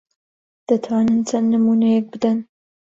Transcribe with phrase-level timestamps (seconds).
[0.67, 2.37] دەتوانن چەند نموونەیەک بدەن؟